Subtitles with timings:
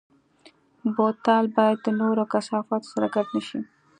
[0.93, 3.59] بوتل باید د نورو کثافاتو سره ګډ نه شي.